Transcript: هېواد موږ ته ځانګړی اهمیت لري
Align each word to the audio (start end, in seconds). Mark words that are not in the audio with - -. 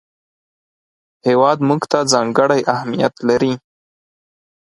هېواد 1.27 1.57
موږ 1.67 1.81
ته 1.91 1.99
ځانګړی 2.13 2.61
اهمیت 2.73 3.15
لري 3.29 3.53